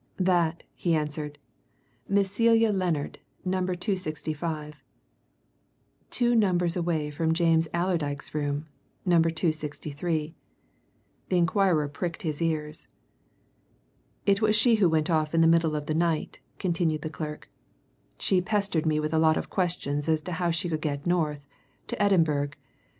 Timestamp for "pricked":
11.87-12.23